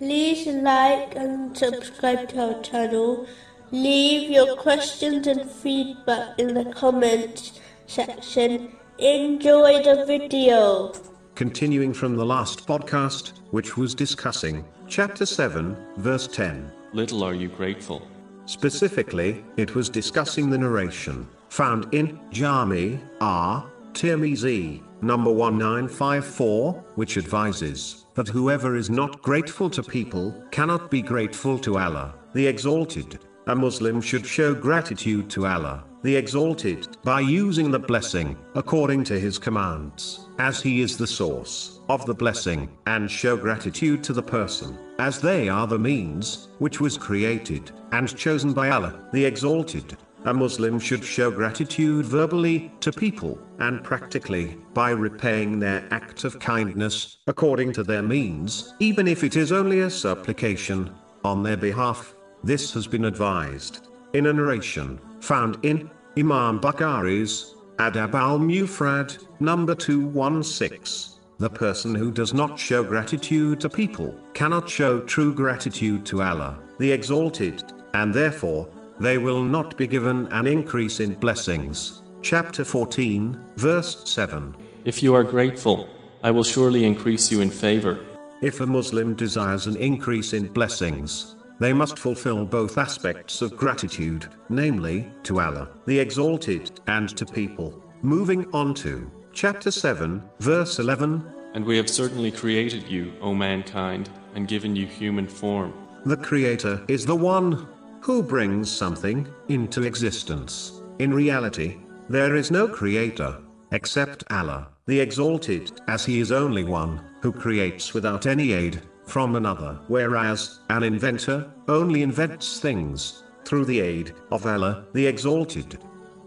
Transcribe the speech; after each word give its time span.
like 0.00 1.14
and 1.16 1.56
subscribe 1.56 2.28
to 2.30 2.54
our 2.54 2.62
channel. 2.62 3.26
Leave 3.70 4.30
your 4.30 4.56
questions 4.56 5.26
and 5.26 5.50
feedback 5.50 6.38
in 6.38 6.54
the 6.54 6.64
comments 6.72 7.60
section. 7.86 8.76
Enjoy 8.98 9.82
the 9.82 10.04
video. 10.06 10.92
Continuing 11.34 11.92
from 11.92 12.16
the 12.16 12.24
last 12.24 12.66
podcast, 12.66 13.32
which 13.50 13.76
was 13.76 13.94
discussing 13.94 14.64
chapter 14.86 15.26
7, 15.26 15.76
verse 15.96 16.28
10. 16.28 16.70
Little 16.92 17.24
are 17.24 17.34
you 17.34 17.48
grateful. 17.48 18.06
Specifically, 18.46 19.44
it 19.56 19.74
was 19.74 19.88
discussing 19.88 20.50
the 20.50 20.58
narration 20.58 21.28
found 21.48 21.92
in 21.94 22.20
Jami 22.30 23.00
R. 23.20 23.64
Tirmizi, 23.92 24.82
number 25.04 25.30
1954, 25.30 26.72
which 26.94 27.16
advises 27.16 28.06
that 28.14 28.28
whoever 28.28 28.76
is 28.76 28.90
not 28.90 29.22
grateful 29.22 29.68
to 29.70 29.82
people 29.82 30.34
cannot 30.50 30.90
be 30.90 31.02
grateful 31.02 31.58
to 31.58 31.78
Allah, 31.78 32.14
the 32.32 32.46
Exalted. 32.46 33.18
A 33.46 33.54
Muslim 33.54 34.00
should 34.00 34.24
show 34.24 34.54
gratitude 34.54 35.28
to 35.30 35.46
Allah, 35.46 35.84
the 36.02 36.16
Exalted, 36.16 36.96
by 37.04 37.20
using 37.20 37.70
the 37.70 37.78
blessing, 37.78 38.36
according 38.54 39.04
to 39.04 39.20
His 39.20 39.38
commands, 39.38 40.28
as 40.38 40.62
He 40.62 40.80
is 40.80 40.96
the 40.96 41.06
source 41.06 41.80
of 41.90 42.06
the 42.06 42.14
blessing, 42.14 42.70
and 42.86 43.10
show 43.10 43.36
gratitude 43.36 44.02
to 44.04 44.14
the 44.14 44.22
person, 44.22 44.78
as 44.98 45.20
they 45.20 45.48
are 45.48 45.66
the 45.66 45.78
means, 45.78 46.48
which 46.58 46.80
was 46.80 46.96
created, 46.96 47.70
and 47.92 48.16
chosen 48.16 48.54
by 48.54 48.70
Allah, 48.70 49.08
the 49.12 49.24
Exalted. 49.24 49.96
A 50.26 50.32
Muslim 50.32 50.78
should 50.78 51.04
show 51.04 51.30
gratitude 51.30 52.06
verbally 52.06 52.72
to 52.80 52.90
people, 52.90 53.38
and 53.58 53.84
practically, 53.84 54.56
by 54.72 54.90
repaying 54.90 55.58
their 55.58 55.86
act 55.90 56.24
of 56.24 56.38
kindness, 56.38 57.18
according 57.26 57.74
to 57.74 57.82
their 57.82 58.02
means, 58.02 58.72
even 58.80 59.06
if 59.06 59.22
it 59.22 59.36
is 59.36 59.52
only 59.52 59.80
a 59.80 59.90
supplication, 59.90 60.90
on 61.24 61.42
their 61.42 61.58
behalf. 61.58 62.14
This 62.42 62.72
has 62.72 62.86
been 62.86 63.04
advised 63.04 63.88
in 64.14 64.26
a 64.26 64.32
narration 64.32 64.98
found 65.20 65.58
in 65.62 65.90
Imam 66.18 66.58
Bukhari's 66.58 67.54
Adab 67.76 68.14
al 68.14 68.38
Mufrad, 68.38 69.18
number 69.40 69.74
216. 69.74 71.20
The 71.38 71.50
person 71.50 71.94
who 71.94 72.10
does 72.10 72.32
not 72.32 72.58
show 72.58 72.82
gratitude 72.82 73.60
to 73.60 73.68
people 73.68 74.14
cannot 74.32 74.70
show 74.70 75.00
true 75.00 75.34
gratitude 75.34 76.06
to 76.06 76.22
Allah, 76.22 76.58
the 76.78 76.92
Exalted, 76.92 77.62
and 77.94 78.14
therefore, 78.14 78.68
they 79.00 79.18
will 79.18 79.42
not 79.42 79.76
be 79.76 79.86
given 79.86 80.26
an 80.28 80.46
increase 80.46 81.00
in 81.00 81.14
blessings. 81.14 82.02
Chapter 82.22 82.64
14, 82.64 83.38
verse 83.56 84.08
7. 84.08 84.56
If 84.84 85.02
you 85.02 85.14
are 85.14 85.24
grateful, 85.24 85.88
I 86.22 86.30
will 86.30 86.44
surely 86.44 86.84
increase 86.84 87.30
you 87.30 87.40
in 87.40 87.50
favor. 87.50 87.98
If 88.40 88.60
a 88.60 88.66
Muslim 88.66 89.14
desires 89.14 89.66
an 89.66 89.76
increase 89.76 90.32
in 90.32 90.48
blessings, 90.48 91.36
they 91.60 91.72
must 91.72 91.98
fulfill 91.98 92.44
both 92.44 92.78
aspects 92.78 93.42
of 93.42 93.56
gratitude, 93.56 94.26
namely, 94.48 95.10
to 95.24 95.40
Allah, 95.40 95.68
the 95.86 95.98
Exalted, 95.98 96.80
and 96.86 97.08
to 97.16 97.24
people. 97.24 97.82
Moving 98.02 98.50
on 98.52 98.74
to 98.74 99.10
chapter 99.32 99.70
7, 99.70 100.22
verse 100.40 100.78
11. 100.78 101.24
And 101.54 101.64
we 101.64 101.76
have 101.76 101.88
certainly 101.88 102.30
created 102.32 102.88
you, 102.88 103.12
O 103.20 103.34
mankind, 103.34 104.10
and 104.34 104.48
given 104.48 104.74
you 104.74 104.86
human 104.86 105.28
form. 105.28 105.72
The 106.04 106.16
Creator 106.16 106.84
is 106.88 107.06
the 107.06 107.16
one 107.16 107.66
who 108.04 108.22
brings 108.22 108.70
something 108.70 109.26
into 109.48 109.84
existence. 109.84 110.82
In 110.98 111.14
reality, 111.14 111.78
there 112.10 112.36
is 112.36 112.50
no 112.50 112.68
creator 112.68 113.38
except 113.72 114.24
Allah, 114.30 114.68
the 114.84 115.00
Exalted, 115.00 115.72
as 115.88 116.04
He 116.04 116.20
is 116.20 116.30
only 116.30 116.64
one 116.64 117.00
who 117.22 117.32
creates 117.32 117.94
without 117.94 118.26
any 118.26 118.52
aid 118.52 118.82
from 119.06 119.36
another, 119.36 119.80
whereas 119.88 120.60
an 120.68 120.82
inventor 120.82 121.50
only 121.66 122.02
invents 122.02 122.60
things 122.60 123.22
through 123.46 123.64
the 123.64 123.80
aid 123.80 124.12
of 124.30 124.46
Allah, 124.46 124.84
the 124.92 125.06
Exalted. 125.06 125.78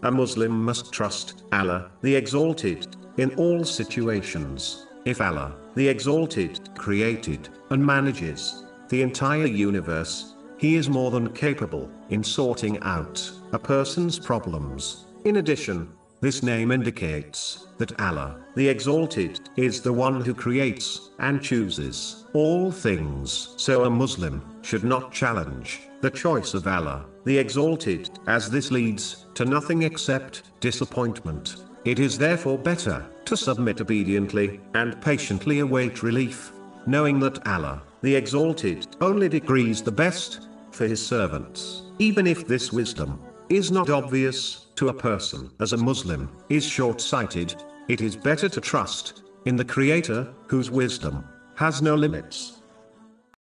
A 0.02 0.10
Muslim 0.10 0.64
must 0.64 0.92
trust 0.92 1.44
Allah, 1.52 1.92
the 2.02 2.16
Exalted, 2.16 2.96
in 3.18 3.32
all 3.36 3.62
situations. 3.62 4.88
If 5.04 5.20
Allah, 5.20 5.54
the 5.76 5.86
Exalted, 5.86 6.74
created 6.76 7.50
and 7.70 7.86
manages 7.86 8.64
the 8.88 9.02
entire 9.02 9.46
universe, 9.46 10.34
he 10.58 10.76
is 10.76 10.90
more 10.90 11.10
than 11.10 11.32
capable 11.32 11.90
in 12.10 12.22
sorting 12.22 12.78
out 12.80 13.30
a 13.52 13.58
person's 13.58 14.18
problems. 14.18 15.06
In 15.24 15.36
addition, 15.36 15.88
this 16.20 16.42
name 16.42 16.72
indicates 16.72 17.68
that 17.78 17.98
Allah, 18.00 18.40
the 18.56 18.68
Exalted, 18.68 19.48
is 19.56 19.80
the 19.80 19.92
one 19.92 20.20
who 20.20 20.34
creates 20.34 21.10
and 21.20 21.40
chooses 21.40 22.24
all 22.32 22.72
things. 22.72 23.54
So 23.56 23.84
a 23.84 23.90
Muslim 23.90 24.42
should 24.62 24.82
not 24.82 25.12
challenge 25.12 25.82
the 26.00 26.10
choice 26.10 26.54
of 26.54 26.66
Allah, 26.66 27.06
the 27.24 27.38
Exalted, 27.38 28.10
as 28.26 28.50
this 28.50 28.72
leads 28.72 29.26
to 29.34 29.44
nothing 29.44 29.82
except 29.82 30.42
disappointment. 30.60 31.64
It 31.84 32.00
is 32.00 32.18
therefore 32.18 32.58
better 32.58 33.06
to 33.24 33.36
submit 33.36 33.80
obediently 33.80 34.60
and 34.74 35.00
patiently 35.00 35.60
await 35.60 36.02
relief, 36.02 36.52
knowing 36.86 37.20
that 37.20 37.46
Allah, 37.46 37.82
the 38.02 38.14
Exalted, 38.16 38.88
only 39.00 39.28
decrees 39.28 39.82
the 39.82 39.92
best 39.92 40.47
for 40.78 40.86
his 40.86 41.04
servants, 41.04 41.82
even 41.98 42.24
if 42.24 42.46
this 42.46 42.72
wisdom 42.72 43.20
is 43.48 43.72
not 43.72 43.90
obvious 43.90 44.66
to 44.76 44.90
a 44.90 44.94
person 44.94 45.50
as 45.58 45.72
a 45.72 45.76
Muslim 45.76 46.30
is 46.50 46.64
short-sighted, 46.64 47.56
it 47.88 48.00
is 48.00 48.14
better 48.14 48.48
to 48.48 48.60
trust 48.60 49.24
in 49.44 49.56
the 49.56 49.64
Creator, 49.64 50.32
whose 50.46 50.70
wisdom 50.70 51.24
has 51.56 51.82
no 51.82 51.96
limits. 51.96 52.57